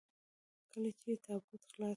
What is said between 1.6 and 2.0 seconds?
خلاص کړ.